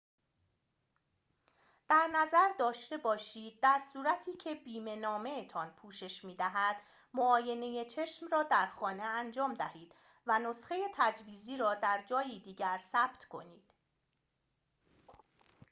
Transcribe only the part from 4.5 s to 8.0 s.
بیمه‌نامه‌تان پوشش می‌دهد معاینه